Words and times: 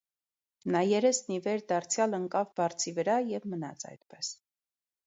Նա 0.75 0.81
երեսն 0.91 1.35
ի 1.35 1.37
վեր 1.49 1.61
դարձյալ 1.73 2.19
ընկավ 2.21 2.51
բարձի 2.61 2.95
վրա 2.99 3.21
և 3.35 3.49
մնաց 3.55 3.89
այդպես: 3.93 4.35